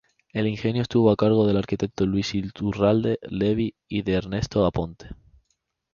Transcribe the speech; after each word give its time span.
El 0.33 0.47
ingenio 0.47 0.81
estuvo 0.81 1.11
a 1.11 1.15
cargo 1.15 1.45
del 1.45 1.57
arquitecto 1.57 2.07
Luis 2.07 2.33
Iturralde 2.33 3.19
Levy 3.21 3.75
y 3.87 4.01
de 4.01 4.13
Ernesto 4.13 4.65
Aponte. 4.65 5.09